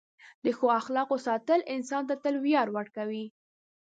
[0.43, 3.25] د ښه اخلاقو ساتل انسان ته تل ویاړ ورکوي.